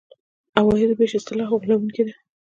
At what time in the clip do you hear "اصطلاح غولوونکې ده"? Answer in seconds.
1.17-2.13